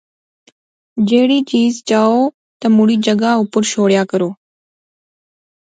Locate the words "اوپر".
3.41-3.61